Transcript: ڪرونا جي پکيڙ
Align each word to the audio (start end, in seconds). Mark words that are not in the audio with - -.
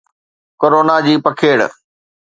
ڪرونا 0.61 0.95
جي 1.05 1.13
پکيڙ 1.25 1.59